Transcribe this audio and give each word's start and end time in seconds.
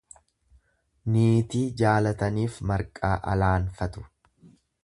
Niitii 1.15 1.61
jaalataniif 1.83 2.57
marqaa 2.73 3.15
alaanfatu. 3.35 4.09